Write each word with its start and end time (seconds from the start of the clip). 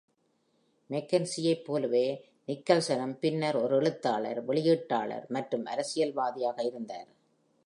மெக்கென்சியைப் 0.89 1.63
போலவே, 1.63 2.05
நிக்கல்சனும் 2.47 3.15
பின்னர் 3.19 3.55
ஒரு 3.55 3.75
எழுத்தாளர், 3.75 4.45
வெளியீட்டாளர் 4.45 5.27
மற்றும் 5.27 5.65
அரசியல்வாதியாக 5.65 6.63
இருந்தார். 6.63 7.09